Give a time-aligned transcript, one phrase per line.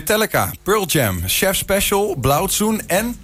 [0.00, 3.16] Metallica, Pearl Jam, Chef Special, Blauwtsoen en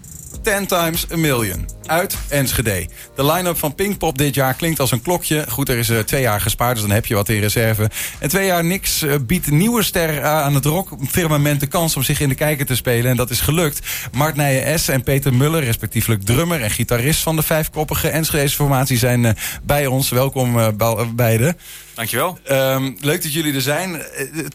[0.46, 1.68] 10 Times a Million.
[1.86, 2.88] Uit Enschede.
[3.14, 5.44] De line-up van Pinkpop dit jaar klinkt als een klokje.
[5.48, 7.90] Goed, er is uh, twee jaar gespaard, dus dan heb je wat in reserve.
[8.18, 12.20] En twee jaar niks uh, biedt nieuwe ster aan het rockfirmament de kans om zich
[12.20, 13.10] in de kijker te spelen.
[13.10, 13.86] En dat is gelukt.
[14.12, 14.88] Mart Nijen S.
[14.88, 19.30] en Peter Muller, respectievelijk drummer en gitarist van de vijfkoppige Enschedese formatie, zijn uh,
[19.62, 20.10] bij ons.
[20.10, 20.76] Welkom
[21.14, 21.58] beiden.
[21.94, 22.38] Dankjewel.
[22.50, 24.02] Um, leuk dat jullie er zijn.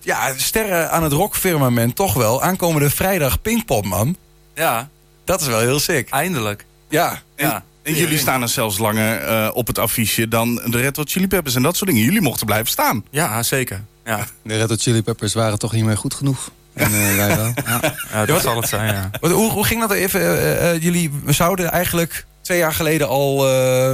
[0.01, 2.41] ja, sterren aan het rockfirmament toch wel.
[2.41, 4.15] Aankomende vrijdag Pinkpop, man.
[4.55, 4.89] Ja,
[5.31, 6.09] dat is wel heel sick.
[6.09, 6.65] Eindelijk.
[6.89, 7.21] Ja.
[7.35, 7.63] ja.
[7.83, 11.27] En jullie staan er zelfs langer uh, op het affiche dan de Red Hot Chili
[11.27, 12.05] Peppers en dat soort dingen.
[12.05, 13.05] Jullie mochten blijven staan.
[13.09, 13.83] Ja, zeker.
[14.05, 14.27] Ja.
[14.43, 16.51] De Red Hot Chili Peppers waren toch niet meer goed genoeg.
[16.73, 17.53] En uh, wij wel.
[17.65, 17.79] Ja,
[18.11, 19.09] ja dat zal het zijn, ja.
[19.19, 20.21] Hoe, hoe ging dat even?
[20.21, 23.45] Uh, jullie zouden eigenlijk twee jaar geleden al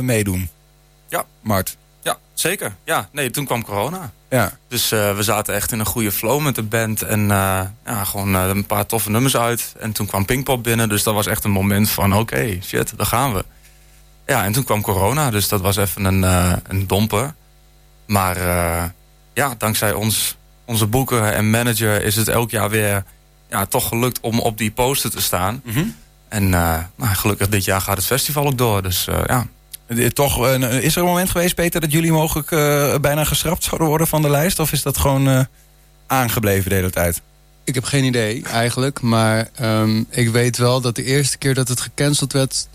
[0.02, 0.49] meedoen.
[1.10, 1.26] Ja.
[1.41, 1.77] Mart.
[2.02, 2.76] Ja, zeker.
[2.84, 4.12] Ja, nee, toen kwam corona.
[4.30, 4.58] Ja.
[4.67, 7.02] Dus uh, we zaten echt in een goede flow met de band.
[7.02, 9.76] En uh, ja, gewoon uh, een paar toffe nummers uit.
[9.80, 10.90] En toen kwam Pinkpop binnen.
[10.90, 13.46] Dus dat was echt een moment van oké, okay, shit, daar gaan we.
[14.26, 15.29] Ja, en toen kwam corona.
[15.32, 16.24] Dus dat was even een,
[16.68, 17.34] een domper.
[18.05, 18.38] Maar
[19.34, 23.04] ja, dankzij ons, onze boeker en manager is het elk jaar weer
[23.49, 25.62] ja, toch gelukt om op die poster te staan.
[25.63, 25.96] Mm -hmm.
[26.27, 28.82] En nou, gelukkig dit jaar gaat het festival ook door.
[28.84, 29.48] Dus ja,
[30.13, 32.49] toch, is er een moment geweest, Peter, dat jullie mogelijk
[33.02, 34.60] bijna geschrapt zouden worden van de lijst?
[34.60, 35.48] Of is dat gewoon
[36.07, 37.21] aangebleven de hele tijd?
[37.63, 39.02] Ik heb geen idee eigenlijk.
[39.02, 42.68] Maar um, ik weet wel dat de eerste keer dat het gecanceld werd,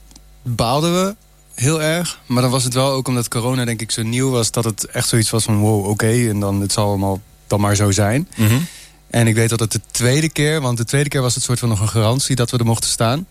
[0.43, 1.15] baalden we
[1.55, 2.21] heel erg.
[2.27, 4.51] Maar dan was het wel ook omdat corona denk ik zo nieuw was...
[4.51, 7.61] dat het echt zoiets was van wow, oké, okay, en dan het zal allemaal dan
[7.61, 8.29] maar zo zijn.
[8.37, 8.67] Mm -hmm.
[9.11, 11.59] En ik weet dat het de tweede keer, want de tweede keer was het soort
[11.59, 13.27] van nog een garantie dat we er mochten staan.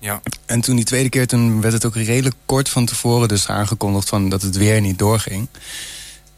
[0.00, 0.20] Ja.
[0.46, 4.08] En toen die tweede keer, toen werd het ook redelijk kort van tevoren dus aangekondigd
[4.08, 5.48] van dat het weer niet doorging.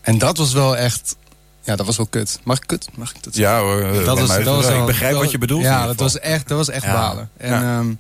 [0.01, 1.17] En dat was wel echt,
[1.63, 2.41] ja, dat was wel kut.
[2.43, 2.89] Mag ik kut?
[2.95, 5.63] Mag ik dat Ja hoor, dat was, dat was ik begrijp wat je bedoelt.
[5.63, 6.93] Ja, dat was echt, dat was echt ja.
[6.93, 7.31] balen.
[7.37, 7.79] En ja.
[7.79, 7.99] Um,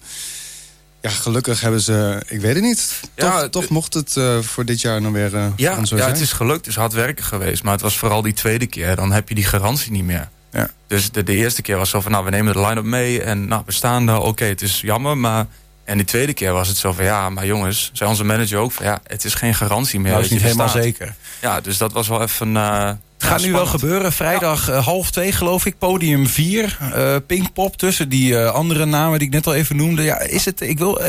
[1.02, 3.00] ja, gelukkig hebben ze, ik weet het niet.
[3.14, 6.02] Toch, ja, toch mocht het uh, voor dit jaar nog weer uh, ja, zo ja,
[6.02, 6.12] zijn.
[6.12, 6.58] het is gelukt.
[6.58, 7.62] Het is hard werken geweest.
[7.62, 8.96] Maar het was vooral die tweede keer.
[8.96, 10.28] Dan heb je die garantie niet meer.
[10.52, 10.68] Ja.
[10.86, 13.22] Dus de, de eerste keer was zo van, nou, we nemen de line-up mee.
[13.22, 14.18] En nou, we staan daar.
[14.18, 15.46] Oké, okay, het is jammer, maar...
[15.84, 17.90] En die tweede keer was het zo van, ja, maar jongens...
[17.92, 20.10] zei onze manager ook van, ja, het is geen garantie meer.
[20.10, 20.82] Nou, dat is niet helemaal staat.
[20.82, 21.14] zeker.
[21.40, 22.48] Ja, dus dat was wel even...
[22.48, 24.12] Uh, het gaat nu wel gebeuren.
[24.12, 24.72] Vrijdag ja.
[24.72, 25.78] uh, half twee, geloof ik.
[25.78, 26.78] Podium 4.
[26.82, 30.02] Uh, Pinkpop tussen die uh, andere namen die ik net al even noemde.
[30.02, 30.60] Ja, is het...
[30.60, 31.00] Ik wil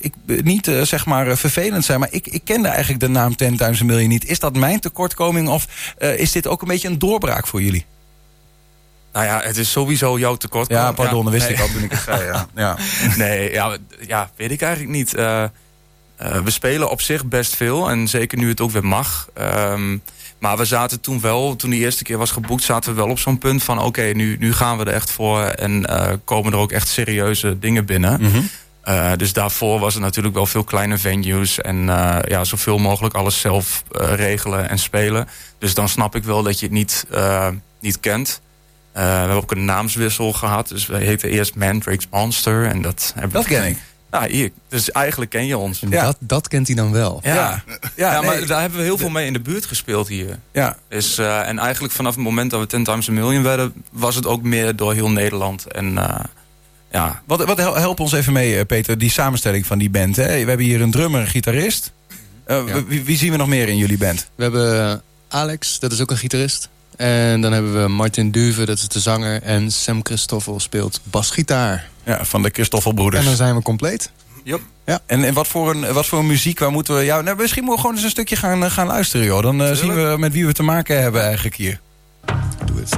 [0.00, 3.80] ik, niet zeg maar vervelend zijn, maar ik, ik kende eigenlijk de naam 10 Times
[3.80, 4.24] a Million niet.
[4.24, 5.66] Is dat mijn tekortkoming of
[5.98, 7.84] is dit ook een beetje een doorbraak voor jullie?
[9.14, 10.68] Nou ja, het is sowieso jouw tekort.
[10.68, 11.56] Ja, pardon, ja, dat wist nee.
[11.56, 12.24] ik al toen ik het zei.
[12.24, 12.46] Ja.
[12.64, 12.76] ja.
[13.16, 13.76] nee, ja,
[14.06, 15.14] ja, weet ik eigenlijk niet.
[15.14, 15.42] Uh,
[16.22, 17.90] uh, we spelen op zich best veel.
[17.90, 19.28] En zeker nu het ook weer mag.
[19.38, 20.02] Um,
[20.38, 22.62] maar we zaten toen wel, toen die eerste keer was geboekt...
[22.62, 23.78] zaten we wel op zo'n punt van...
[23.78, 25.40] oké, okay, nu, nu gaan we er echt voor.
[25.42, 28.20] En uh, komen er ook echt serieuze dingen binnen.
[28.20, 29.16] Mm -hmm.
[29.16, 31.60] dus daarvoor was het natuurlijk wel veel kleine venues.
[31.60, 31.84] En
[32.24, 35.28] ja, zoveel mogelijk alles zelf regelen en spelen.
[35.58, 37.06] Dus dan snap ik wel dat je het niet,
[37.80, 38.40] niet kent.
[38.96, 40.68] Uh, we hebben ook een naamswissel gehad.
[40.68, 42.66] Dus we heten eerst Mandrake's Monster.
[42.66, 43.76] En dat, hebben dat ken ik.
[44.10, 44.50] Nou, hier.
[44.68, 45.82] Dus eigenlijk ken je ons.
[45.88, 46.04] Ja.
[46.04, 47.20] Dat, dat kent hij dan wel.
[47.22, 47.62] Ja, ja.
[47.66, 48.30] ja, ja nee.
[48.30, 50.38] maar daar hebben we heel veel mee in de buurt gespeeld hier.
[50.52, 50.76] Ja.
[50.88, 53.72] Dus, uh, en eigenlijk vanaf het moment dat we 10 Times a Million werden...
[53.90, 55.66] was het ook meer door heel Nederland.
[55.66, 56.14] En uh,
[56.90, 57.22] ja.
[57.26, 60.16] Wat, wat help ons even mee, Peter, die samenstelling van die band.
[60.16, 60.26] Hè?
[60.26, 61.92] We hebben hier een drummer, een gitarist.
[62.46, 64.28] Uh, wie, wie zien we nog meer in jullie band?
[64.34, 66.68] We hebben Alex, dat is ook een gitarist.
[66.96, 69.42] En dan hebben we Martin Duve, dat is de zanger.
[69.42, 71.88] En Sam Christoffel speelt basgitaar.
[72.04, 73.22] Ja, van de Christoffelbroeders.
[73.22, 74.10] En dan zijn we compleet.
[74.44, 74.60] Yep.
[74.86, 75.00] Ja.
[75.06, 77.02] En, en wat, voor een, wat voor een muziek, waar moeten we...
[77.02, 79.42] Ja, nou, misschien moeten we gewoon eens een stukje gaan, gaan luisteren, joh.
[79.42, 81.80] Dan uh, zien we met wie we te maken hebben eigenlijk hier.
[82.64, 82.92] Doe het.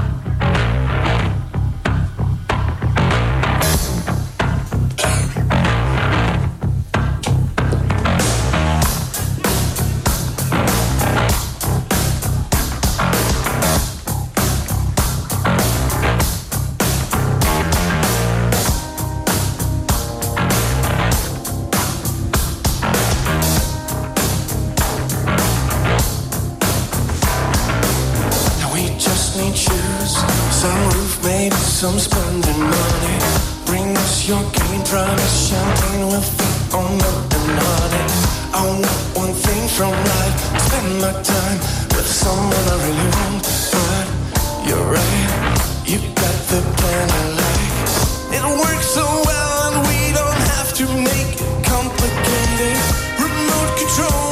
[31.76, 33.16] Some spending money.
[33.66, 38.04] Bring us your cane, promise champagne with feet on and honey.
[38.56, 41.58] I want one thing from life, spend my time
[41.94, 43.44] with someone I really want.
[43.74, 44.06] But
[44.66, 45.28] you're right,
[45.84, 48.38] you got the plan I like.
[48.38, 52.76] It works so well and we don't have to make it complicated.
[53.20, 54.25] Remote control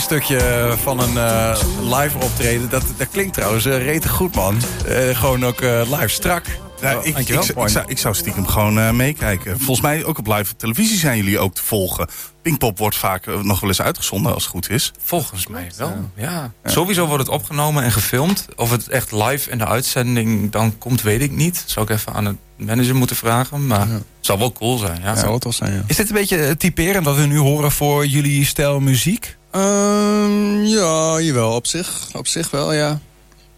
[0.00, 2.70] klein stukje van een eh, live optreden.
[2.70, 4.56] Dat, dat klinkt trouwens uh, rete goed, man.
[4.86, 6.44] Eh, gewoon ook live strak.
[6.80, 9.56] Ja, ik, ik, ik, zou, ik zou stiekem gewoon uh, meekijken.
[9.56, 12.08] Volgens mij ook op live televisie zijn jullie ook te volgen.
[12.42, 14.92] Pinkpop wordt vaak nog wel eens uitgezonden als het goed is.
[15.02, 16.52] Volgens mij wel, ja.
[16.62, 16.70] ja.
[16.70, 18.46] Sowieso wordt het opgenomen en gefilmd.
[18.56, 21.62] Of het echt live in de uitzending dan komt, weet ik niet.
[21.66, 23.66] Zou ik even aan het manager moeten vragen.
[23.66, 25.16] Maar het zou wel cool zijn, ja.
[25.16, 25.82] Zou het wel zijn, ja.
[25.86, 29.36] Is dit een beetje typerend wat we nu horen voor jullie stijl muziek?
[29.56, 31.54] Um, ja, jawel.
[31.54, 33.00] Op zich, op zich wel, ja.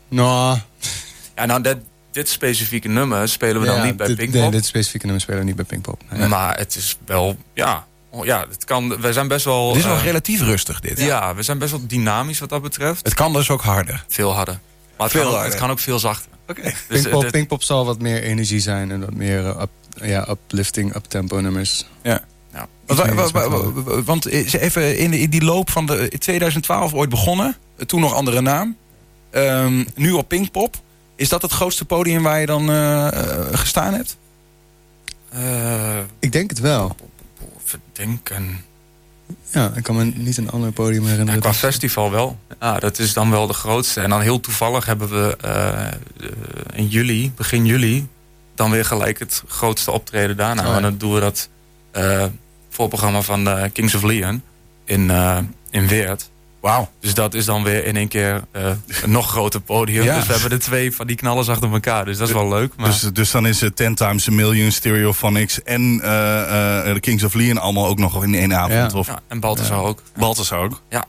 [0.08, 0.58] Nou...
[1.36, 1.76] Ja, nou, dat
[2.10, 4.40] dit specifieke nummer spelen we dan niet bij Pinkpop.
[4.40, 6.02] Nee, dit specifieke nummer spelen we niet bij Pinkpop.
[6.10, 6.28] Nee.
[6.28, 7.86] Maar het is wel, ja,
[8.22, 9.68] ja, het kan, wij zijn best wel...
[9.68, 11.00] Het is wel uh, relatief rustig dit.
[11.00, 13.04] Ja, we zijn best wel dynamisch wat dat betreft.
[13.04, 14.04] Het kan dus ook harder.
[14.08, 14.58] Veel harder.
[14.96, 15.52] Maar het, veel kan, ook, harder.
[15.52, 16.30] het kan ook veel zachter.
[16.48, 16.60] Oké.
[16.60, 16.74] Okay.
[16.88, 19.70] Dus Pinkpop, uh, Pinkpop zal wat meer energie zijn en wat meer uh, up,
[20.02, 21.86] ja, uplifting, uptempo nummers.
[22.02, 22.20] Ja.
[22.86, 23.32] Want,
[24.04, 27.56] want even in, de, in die loop van de 2012 ooit begonnen.
[27.86, 28.76] Toen nog andere naam.
[29.32, 30.76] Um, nu op Pinkpop.
[31.16, 33.08] Is dat het grootste podium waar je dan uh,
[33.52, 34.16] gestaan hebt?
[35.34, 36.96] Uh, ik denk het wel.
[37.64, 38.64] Verdenken.
[39.50, 41.34] Ja, ik kan me niet een ander podium herinneren.
[41.34, 42.38] Ja, qua festival wel.
[42.60, 44.00] Ja, dat is dan wel de grootste.
[44.00, 45.86] En dan heel toevallig hebben we uh,
[46.72, 48.06] in juli, begin juli...
[48.54, 50.62] dan weer gelijk het grootste optreden daarna.
[50.62, 50.76] Oh, ja.
[50.76, 51.48] En dan doen we dat
[52.76, 54.42] voorprogramma van Kings of Leon
[54.84, 55.10] in,
[55.70, 56.30] in Weert.
[56.60, 56.88] Wauw.
[57.00, 58.70] Dus dat is dan weer in één keer uh,
[59.02, 60.04] een nog groter podium.
[60.04, 60.14] Ja.
[60.14, 62.04] Dus we hebben de twee van die knallers achter elkaar.
[62.04, 62.72] Dus dat is wel leuk.
[62.76, 62.86] Maar...
[62.86, 67.58] Dus, dus dan is het 10 times a million Stereophonics en de Kings of Leon
[67.58, 68.92] allemaal ook nog in één avond.
[68.92, 68.98] Ja.
[68.98, 69.06] Of...
[69.06, 70.02] Ja, en Balthasar ook.
[70.16, 70.82] Balthasar ook.
[70.88, 71.04] Ja.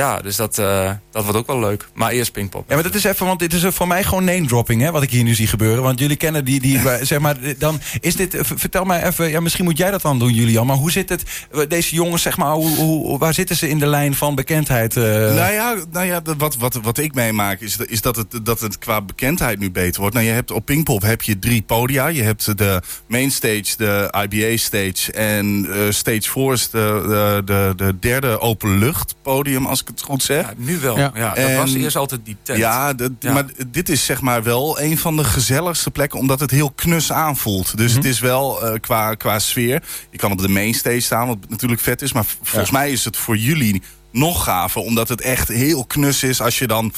[0.00, 1.88] Ja, dus dat, uh, dat wordt ook wel leuk.
[1.94, 2.64] Maar eerst Pinkpop.
[2.68, 5.02] Ja, maar dat is even, want dit is voor mij gewoon name dropping, hè, wat
[5.02, 5.82] ik hier nu zie gebeuren.
[5.82, 9.64] Want jullie kennen die, die zeg maar, dan is dit, vertel mij even, ja, misschien
[9.64, 10.66] moet jij dat dan doen, Julian.
[10.66, 11.24] Maar hoe zit het,
[11.68, 14.96] deze jongens, zeg maar, hoe, hoe, waar zitten ze in de lijn van bekendheid?
[14.96, 15.04] Uh...
[15.04, 18.78] Nou ja, nou ja wat, wat, wat ik meemaak is, is dat, het, dat het
[18.78, 20.14] qua bekendheid nu beter wordt.
[20.14, 22.06] Nou, je hebt op Pinkpop heb je drie podia.
[22.06, 27.72] Je hebt de mainstage, de IBA stage en uh, stage 4 is de, de, de,
[27.76, 30.46] de derde openlucht podium, als ik het goed zeg.
[30.46, 30.98] Ja, nu wel.
[30.98, 31.10] Ja.
[31.14, 32.58] ja dat en, was eerst altijd die tent.
[32.58, 36.18] Ja, ja, maar dit is zeg maar wel een van de gezelligste plekken...
[36.18, 37.76] omdat het heel knus aanvoelt.
[37.76, 37.96] Dus mm -hmm.
[37.96, 39.82] het is wel uh, qua, qua sfeer...
[40.10, 42.12] je kan op de mainstage staan, wat natuurlijk vet is...
[42.12, 44.80] maar volgens mij is het voor jullie nog gaver...
[44.80, 46.92] omdat het echt heel knus is als je dan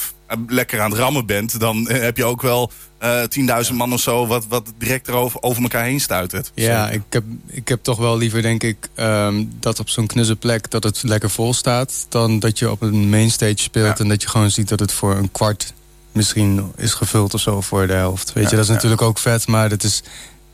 [0.47, 1.61] lekker aan het rammen bent...
[1.61, 2.70] dan heb je ook wel
[3.03, 3.23] uh,
[3.70, 4.26] 10.000 man of zo...
[4.26, 6.53] wat, wat direct erover over elkaar heen stuitert.
[6.55, 8.88] Ja, ik heb, ik heb toch wel liever, denk ik...
[8.97, 12.06] Um, dat op zo'n knusse plek dat het lekker vol staat...
[12.09, 13.99] dan dat je op een mainstage speelt...
[13.99, 14.05] Ja.
[14.05, 15.73] en dat je gewoon ziet dat het voor een kwart
[16.12, 18.32] misschien is gevuld of zo voor de helft.
[18.32, 18.75] Weet ja, je, dat is ja.
[18.75, 20.03] natuurlijk ook vet, maar dat is...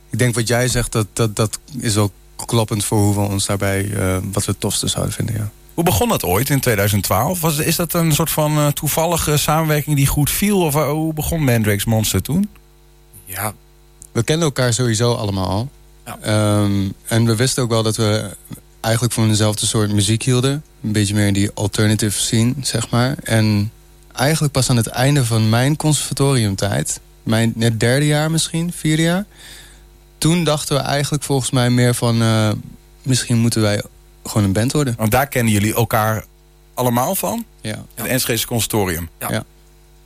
[0.09, 2.11] Ik denk wat jij zegt, dat, dat, dat is ook
[2.45, 3.85] kloppend voor hoe we ons daarbij...
[3.85, 5.51] Uh, wat we het tofste zouden vinden, ja.
[5.79, 7.41] Hoe begon dat ooit in 2012?
[7.41, 10.61] Was, is dat een soort van uh, toevallige samenwerking die goed viel?
[10.61, 12.49] Of uh, hoe begon Mandrake's Monster toen?
[13.25, 13.53] Ja.
[14.11, 15.69] We kenden elkaar sowieso allemaal al.
[16.05, 16.61] Ja.
[16.61, 18.35] Um, en we wisten ook wel dat we
[18.79, 20.63] eigenlijk van dezelfde soort muziek hielden.
[20.83, 23.15] Een beetje meer in die alternative scene, zeg maar.
[23.23, 23.71] En
[24.15, 26.99] eigenlijk pas aan het einde van mijn conservatoriumtijd...
[27.23, 29.25] mijn net derde jaar misschien, vierde jaar...
[30.17, 32.21] toen dachten we eigenlijk volgens mij meer van...
[32.21, 32.51] Uh,
[33.03, 33.81] misschien moeten wij
[34.23, 34.93] gewoon een band worden.
[34.97, 36.25] Want daar kennen jullie elkaar
[36.73, 37.45] allemaal van?
[37.61, 37.85] Ja.
[37.95, 39.09] Het Enschede Consortium.
[39.19, 39.31] Ja.
[39.31, 39.43] ja.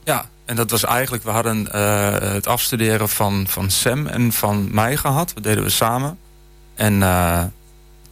[0.04, 0.28] ja.
[0.44, 1.22] en dat was eigenlijk...
[1.22, 5.32] We hadden uh, het afstuderen van, van Sam en van mij gehad.
[5.34, 6.18] Dat deden we samen.
[6.74, 7.44] En uh,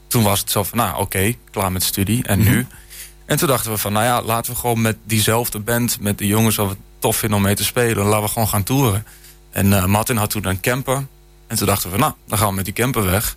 [0.06, 2.24] toen was het zo van, nou oké, okay, klaar met studie.
[2.24, 2.54] En mm -hmm.
[2.54, 2.66] nu?
[3.24, 6.00] En toen dachten we van, nou ja, laten we gewoon met diezelfde band...
[6.00, 8.06] met de jongens wat we tof vinden om mee te spelen...
[8.06, 9.06] laten we gewoon gaan toeren.
[9.50, 11.06] En uh, Martin had toen een camper.
[11.46, 13.36] En toen dachten we, nou, dan gaan we met die camper weg...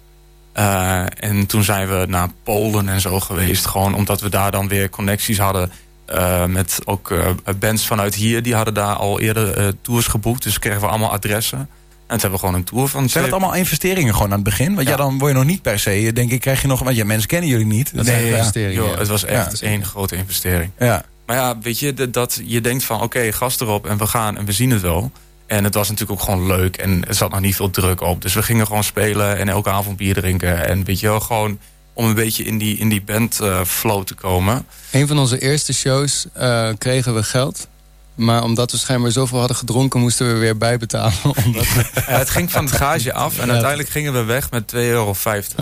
[0.57, 3.65] Uh, en toen zijn we naar Polen en zo geweest.
[3.65, 5.71] Gewoon omdat we daar dan weer connecties hadden.
[6.09, 7.27] Uh, met ook uh,
[7.59, 8.43] bands vanuit hier.
[8.43, 10.43] Die hadden daar al eerder tours geboekt.
[10.43, 11.59] Dus kregen we allemaal adressen.
[11.59, 11.67] En
[12.07, 13.09] toen hebben we gewoon een tour van...
[13.09, 14.75] Zijn dat allemaal investeringen gewoon aan het begin?
[14.75, 16.12] Want ja, ja dan word je nog niet per se...
[16.13, 16.79] denk ik, krijg je nog...
[16.79, 17.95] Want ja, mensen kennen jullie niet.
[17.95, 18.83] Dat nee, investeringen.
[18.83, 18.97] Ja.
[18.97, 19.67] het was echt ja.
[19.67, 20.71] één grote investering.
[20.79, 21.03] Ja.
[21.25, 22.95] Maar ja, weet je, dat je denkt van...
[22.95, 25.12] Oké, okay, gas erop en we gaan en we zien het wel.
[25.48, 26.78] En het was natuurlijk ook gewoon leuk.
[26.78, 28.22] En er zat nog niet veel druk op.
[28.22, 30.68] Dus we gingen gewoon spelen en elke avond bier drinken.
[30.68, 31.60] En weet je wel, gewoon
[31.94, 34.66] om een beetje in die, in die band uh, flow te komen.
[34.92, 37.68] Een van onze eerste shows uh, kregen we geld.
[38.16, 40.00] Maar omdat we schijnbaar zoveel hadden gedronken...
[40.00, 41.14] moesten we weer bijbetalen.
[41.46, 41.86] Omdat we...
[41.94, 43.38] ja, het ging van het gage af.
[43.38, 45.16] En ja, uiteindelijk gingen we weg met 2,50 euro.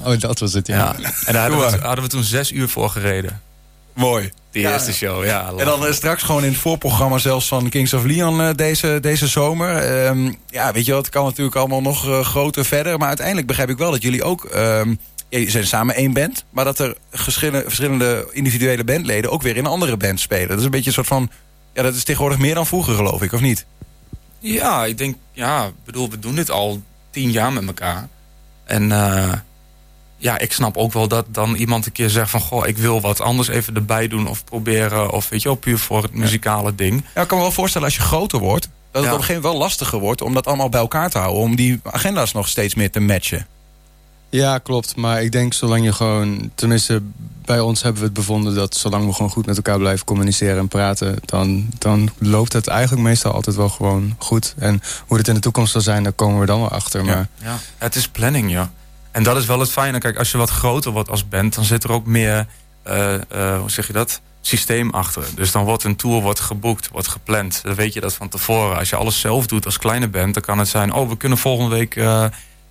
[0.04, 0.96] Oh, dat was het, ja.
[1.00, 1.12] ja.
[1.26, 3.42] En daar hadden we, hadden we toen zes uur voor gereden.
[3.94, 4.32] Mooi.
[4.52, 4.72] Die ja.
[4.72, 5.52] eerste show, ja.
[5.58, 8.98] En dan uh, straks gewoon in het voorprogramma zelfs van Kings of Leon uh, deze,
[9.02, 10.06] deze zomer.
[10.06, 12.98] Um, ja, weet je wel, het kan natuurlijk allemaal nog uh, groter verder.
[12.98, 14.50] Maar uiteindelijk begrijp ik wel dat jullie ook...
[14.56, 19.66] Um, je zijn samen één band, maar dat er verschillende, individuele bandleden ook weer in
[19.66, 20.48] een andere band spelen.
[20.48, 21.30] Dat is een beetje een soort van.
[21.74, 23.66] Ja, dat is tegenwoordig meer dan vroeger, geloof ik, of niet?
[24.40, 28.08] Ja, ik denk, ja, bedoel, we doen dit al tien jaar met elkaar.
[28.64, 29.34] En eh,
[30.24, 32.40] ja, ik snap ook wel dat dan iemand een keer zegt van...
[32.40, 35.12] goh, ik wil wat anders even erbij doen of proberen...
[35.12, 37.04] of weet je wel, puur voor het muzikale ding.
[37.16, 38.64] Ja, ik kan me wel voorstellen als je groter wordt...
[38.64, 39.10] dat het Ja.
[39.12, 41.42] op een gegeven moment wel lastiger wordt om dat allemaal bij elkaar te houden.
[41.42, 43.48] Om die agenda's nog steeds meer te matchen.
[44.30, 44.96] Ja, klopt.
[44.96, 46.52] Maar ik denk zolang je gewoon...
[46.56, 47.02] Tenminste,
[47.46, 50.58] bij ons hebben we het bevonden dat zolang we gewoon goed met elkaar blijven communiceren
[50.58, 51.16] en praten...
[51.26, 54.54] dan, dan loopt het eigenlijk meestal altijd wel gewoon goed.
[54.58, 57.06] En hoe het in de toekomst zal zijn, daar komen we dan wel achter.
[57.06, 58.72] Maar Ja, het is planning, ja.
[59.14, 59.98] En dat is wel het fijne.
[59.98, 61.56] Kijk, als je wat groter wordt als band...
[61.56, 62.48] dan zit er ook meer,
[62.84, 65.24] eh, eh, hoe zeg je dat, systeem achter.
[65.36, 67.60] Dus dan wordt een tour wordt geboekt, wordt gepland.
[67.64, 68.78] Dan weet je dat van tevoren.
[68.78, 70.34] Als je alles zelf doet als kleine band...
[70.34, 72.24] dan kan het zijn, oh, we kunnen volgende week eh,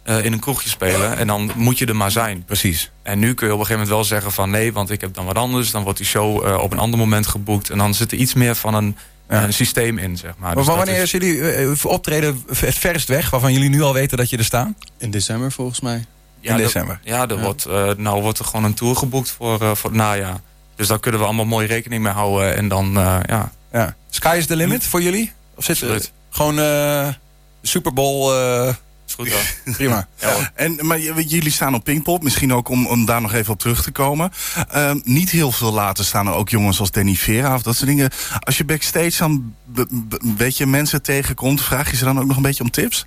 [0.02, 1.16] eh, in een kroegje spelen...
[1.16, 2.44] en dan moet je er maar zijn.
[2.44, 2.90] Precies.
[3.02, 4.50] En nu kun je op een gegeven moment wel zeggen van...
[4.50, 5.70] nee, want ik heb dan wat anders.
[5.70, 7.70] Dan wordt die show eh, op een ander moment geboekt.
[7.70, 8.96] En dan zit er iets meer van een,
[9.28, 9.42] Ja.
[9.42, 10.46] een systeem in, zeg maar.
[10.48, 14.16] Maar Dus dat wanneer is- jullie optreden het verst weg, waarvan jullie nu al weten
[14.16, 14.76] dat je er staan?
[14.98, 16.04] in december volgens mij.
[16.42, 17.00] Ja, in er- december.
[17.04, 17.42] Ja, er Ja.
[17.42, 20.40] Wordt, eh, nou wordt er gewoon een tour geboekt voor, eh, voor het najaar.
[20.76, 22.56] Dus daar kunnen we allemaal mooi rekening mee houden.
[22.56, 23.94] En dan, eh, ja, Ja.
[24.10, 25.32] Sky is the limit voor jullie?
[25.54, 26.12] Of zit er Absoluut.
[26.30, 27.08] gewoon eh
[27.62, 28.74] Super Bowl eh,
[29.06, 29.40] is goed hoor.
[29.76, 30.08] prima?
[30.54, 33.82] En, maar jullie staan op Pinkpop, misschien ook om, om daar nog even op terug
[33.82, 34.32] te komen.
[34.68, 37.88] Ehm, niet heel veel later staan er ook jongens als Danny Vera of dat soort
[37.88, 38.10] dingen.
[38.40, 42.42] Als je backstage dan een beetje mensen tegenkomt, vraag je ze dan ook nog een
[42.42, 43.06] beetje om tips?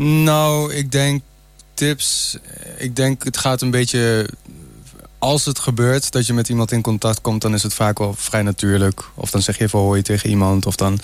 [0.00, 1.22] Nou, ik denk
[1.78, 2.38] tips.
[2.78, 4.28] Ik denk het gaat een beetje.
[5.18, 8.14] Als het gebeurt dat je met iemand in contact komt, dan is het vaak wel
[8.16, 9.04] vrij natuurlijk.
[9.14, 10.66] Of dan zeg je even hoi tegen iemand.
[10.66, 11.00] Of dan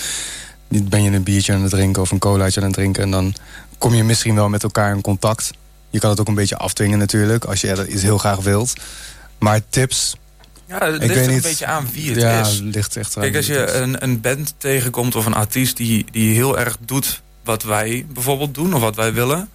[0.68, 3.02] ben je een biertje aan het drinken of een colaatje aan het drinken.
[3.02, 3.34] En dan
[3.78, 5.50] kom je misschien wel met elkaar in contact.
[5.90, 8.72] Je kan het ook een beetje afdwingen natuurlijk, als je dat iets heel graag wilt.
[9.38, 10.16] Maar tips,
[10.66, 11.42] Ja, het Ik ligt er een niet.
[11.42, 12.60] beetje aan wie het ja, is.
[12.62, 16.34] ligt echt aan Kijk, als je een, een band tegenkomt of een artiest die, die
[16.34, 19.48] heel erg doet wat wij bijvoorbeeld doen of wat wij willen,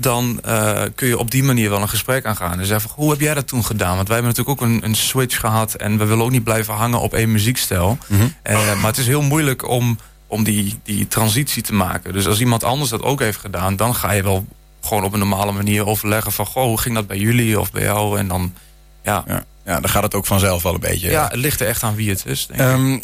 [0.00, 2.58] dan eh, kun je op die manier wel een gesprek aangaan.
[2.58, 3.96] En zeggen, van, hoe heb jij dat toen gedaan?
[3.96, 6.74] Want wij hebben natuurlijk ook een, een switch gehad en we willen ook niet blijven
[6.74, 7.98] hangen op één muziekstijl.
[8.06, 8.22] Mhm.
[8.42, 12.12] Eh, maar het is heel moeilijk om, om die, die transitie te maken.
[12.12, 14.46] Dus als iemand anders dat ook heeft gedaan, dan ga je wel
[14.80, 17.82] gewoon op een normale manier overleggen van, goh, hoe ging dat bij jullie of bij
[17.82, 18.18] jou?
[18.18, 18.54] En dan,
[19.02, 19.44] ja, Ja.
[19.64, 21.10] Ja, dan gaat het ook vanzelf wel een beetje.
[21.10, 22.46] ja het ligt er echt aan wie het is.
[22.46, 22.66] Denk ik.
[22.66, 22.98] Ehm,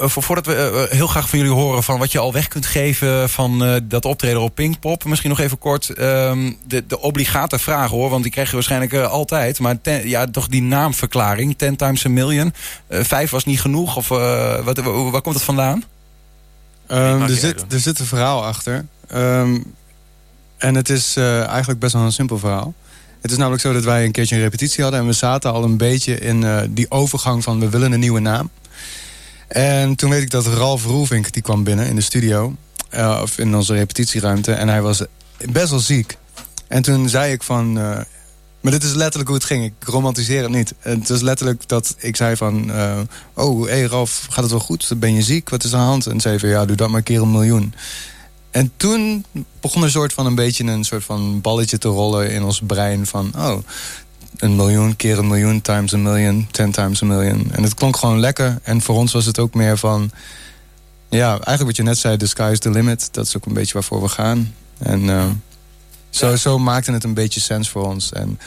[0.00, 2.48] eh, voor, voordat we eh, heel graag van jullie horen van wat je al weg
[2.48, 5.04] kunt geven van eh, dat optreden op Pinkpop.
[5.04, 8.92] Misschien nog even kort ehm, de, de obligate vraag hoor, want die krijg je waarschijnlijk
[8.92, 9.58] eh, altijd.
[9.58, 12.54] Maar ten- ja, toch die naamverklaring, 10 times a million.
[12.86, 15.84] Eh, vijf was niet genoeg of eh, wat, waar, waar komt het vandaan?
[16.86, 18.86] Ehm, er, zit, er zit een verhaal achter.
[19.08, 19.58] Ehm,
[20.58, 22.74] en het is eh, eigenlijk best wel een simpel verhaal.
[23.20, 25.00] Het is namelijk zo dat wij een keertje een repetitie hadden...
[25.00, 28.20] en we zaten al een beetje in eh, die overgang van we willen een nieuwe
[28.20, 28.50] naam.
[29.48, 32.54] En toen weet ik dat Ralf Roelvink, die kwam binnen in de studio...
[32.90, 35.02] eh, of in onze repetitieruimte, en hij was
[35.50, 36.16] best wel ziek.
[36.68, 37.78] En toen zei ik van...
[37.78, 37.98] eh,
[38.60, 39.64] maar dit is letterlijk hoe het ging.
[39.64, 40.74] Ik romantiseer het niet.
[40.78, 42.72] Het is letterlijk dat ik zei van...
[43.34, 44.92] oh, hé hey Ralf, gaat het wel goed?
[44.96, 45.48] Ben je ziek?
[45.48, 46.06] Wat is aan de hand?
[46.06, 47.74] En zei van, ja, doe dat maar keer een miljoen.
[48.50, 49.24] En toen
[49.60, 53.06] begon een soort van een beetje een soort van balletje te rollen in ons brein
[53.06, 53.32] van...
[53.36, 53.56] oh,
[54.36, 57.48] een miljoen keer een miljoen times een million, ten times a million.
[57.52, 58.58] En het klonk gewoon lekker.
[58.62, 60.10] En voor ons was het ook meer van...
[61.08, 63.08] ja, eigenlijk wat je net zei, the sky is the limit.
[63.12, 64.54] Dat is ook een beetje waarvoor we gaan.
[64.78, 65.24] En eh,
[66.10, 66.36] zo, Ja.
[66.36, 68.12] zo maakte het een beetje sens voor ons.
[68.12, 68.38] En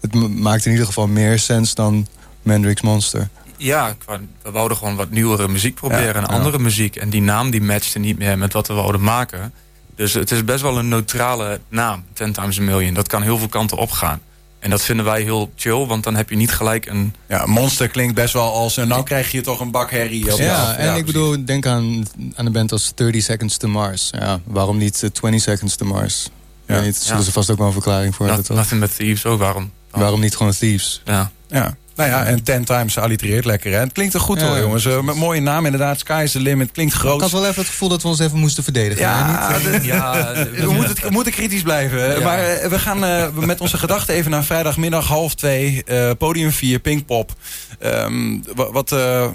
[0.00, 2.06] het ma- maakte in ieder geval meer sens dan
[2.42, 3.28] Mandrix Monster.
[3.62, 3.96] Ja,
[4.42, 6.26] we wouden gewoon wat nieuwere muziek proberen Ja, en ja.
[6.36, 6.96] andere muziek.
[6.96, 9.52] En die naam die matchte niet meer met wat we wouden maken.
[9.96, 12.94] Dus het is best wel een neutrale naam, 10 times a million.
[12.94, 14.20] Dat kan heel veel kanten opgaan.
[14.58, 17.14] En dat vinden wij heel chill, want dan heb je niet gelijk een...
[17.28, 18.76] Ja, monster klinkt best wel als...
[18.76, 20.36] en nou krijg je toch een bak herrie.
[20.36, 24.10] Ja, en ik bedoel, denk aan, aan een band als 30 Seconds to Mars.
[24.12, 26.30] Ja, waarom niet eh, 20 Seconds to Mars?
[26.66, 26.74] Ja.
[26.76, 26.82] Ja.
[26.82, 27.24] Niet, zullen Ja.
[27.24, 28.64] ze vast ook wel een verklaring voor Not- hebben, toch?
[28.64, 29.70] nothing but thieves ook, waarom?
[29.90, 31.02] Waarom niet gewoon Thieves?
[31.04, 31.30] Ja.
[31.48, 31.76] Ja.
[32.08, 33.72] Nou ja, en 10 times allitereert lekker.
[33.72, 33.78] Hè?
[33.78, 34.46] Het klinkt er goed Ja.
[34.46, 34.84] hoor, jongens.
[34.84, 35.98] Eh, met mooie naam inderdaad.
[35.98, 36.70] Sky is the limit.
[36.72, 37.20] Klinkt Ik groot.
[37.20, 39.02] had wel even het gevoel dat we ons even moesten verdedigen.
[39.02, 40.32] Ja, Niet, eh, de- ja,
[40.66, 41.98] we, moeten, we moeten kritisch blijven.
[42.18, 42.20] Ja.
[42.24, 45.84] Maar eh, we gaan eh, met onze gedachten even naar vrijdagmiddag half twee.
[45.84, 47.32] eh, podium 4, Pinkpop.
[47.78, 49.26] Ehm, wa- wat, eh,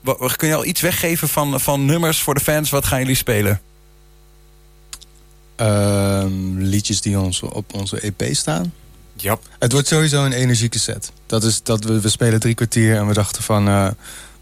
[0.00, 2.70] wa- wa- kun je al iets weggeven van, van nummers voor de fans?
[2.70, 3.60] Wat gaan jullie spelen?
[5.56, 8.72] ehm, liedjes die ons op onze EP staan.
[9.16, 9.42] Jap.
[9.58, 11.12] Het wordt sowieso een energieke set.
[11.26, 13.68] Dat is dat we, we spelen drie kwartier en we dachten van...
[13.68, 13.88] eh,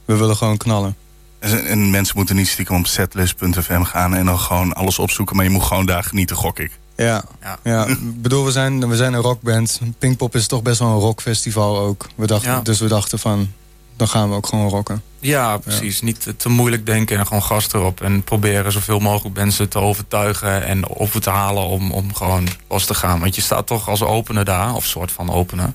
[0.04, 0.96] we willen gewoon knallen.
[1.38, 5.36] En, en mensen moeten niet stiekem op setlist.fm gaan en dan gewoon alles opzoeken.
[5.36, 6.78] Maar je moet gewoon daar genieten, gok ik.
[6.96, 7.58] Ja, Ja.
[7.62, 7.86] ja.
[7.86, 9.80] ik bedoel, we zijn, we zijn een rockband.
[9.98, 12.06] Pinkpop is toch best wel een rockfestival ook.
[12.14, 12.60] We dachten, Ja.
[12.60, 13.52] Dus we dachten van,
[13.96, 15.02] dan gaan we ook gewoon rocken.
[15.18, 16.00] Ja, precies.
[16.00, 18.00] Niet te, moeilijk denken en gewoon gas erop.
[18.00, 22.84] En proberen zoveel mogelijk mensen te overtuigen en over te halen om, om gewoon los
[22.86, 23.20] te gaan.
[23.20, 25.72] Want je staat toch als opener daar, of soort van opener.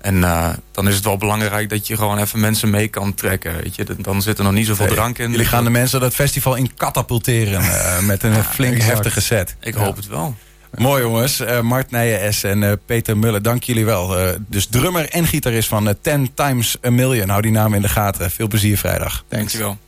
[0.00, 3.56] En eh, dan is het wel belangrijk dat je gewoon even mensen mee kan trekken.
[3.62, 3.86] Weet je?
[3.98, 5.30] Dan zit er nog niet zoveel Hey, drank in.
[5.30, 8.92] Jullie gaan de mensen dat festival in katapulteren eh, met een flink exact.
[8.92, 9.56] heftige set.
[9.60, 9.84] Ik Ja.
[9.84, 10.34] hoop het wel.
[10.78, 11.40] Mooi jongens.
[11.40, 14.18] Eh, Mart Nijen-S en eh, Peter Mullen, dank jullie wel.
[14.18, 17.28] Eh, dus drummer en gitarist van Ten Times a Million.
[17.28, 18.30] Hou die naam in de gaten.
[18.30, 19.24] Veel plezier vrijdag.
[19.28, 19.52] Thanks.
[19.52, 19.78] Dankjewel.